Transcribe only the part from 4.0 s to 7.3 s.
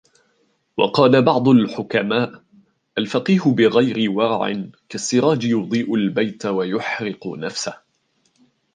وَرَعٍ كَالسِّرَاجِ يُضِيءُ الْبَيْتَ وَيُحْرِقُ